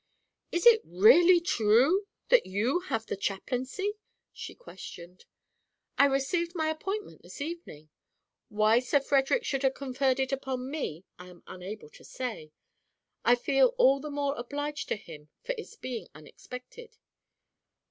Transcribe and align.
"Is 0.51 0.65
it 0.65 0.81
really 0.83 1.39
true 1.39 2.07
that 2.29 2.47
you 2.47 2.79
have 2.87 3.05
the 3.05 3.15
chaplaincy?" 3.15 3.99
she 4.33 4.55
questioned. 4.55 5.25
"I 5.95 6.05
received 6.05 6.53
my 6.55 6.69
appointment 6.69 7.21
this 7.21 7.39
evening. 7.39 7.91
Why 8.49 8.79
Sir 8.79 8.99
Frederick 8.99 9.43
should 9.43 9.61
have 9.61 9.75
conferred 9.75 10.19
it 10.19 10.31
upon 10.31 10.71
me 10.71 11.05
I 11.19 11.27
am 11.27 11.43
unable 11.45 11.91
to 11.91 12.03
say: 12.03 12.51
I 13.23 13.35
feel 13.35 13.75
all 13.77 13.99
the 13.99 14.09
more 14.09 14.33
obliged 14.37 14.87
to 14.87 14.95
him 14.95 15.29
for 15.43 15.53
its 15.55 15.75
being 15.75 16.07
unexpected. 16.15 16.97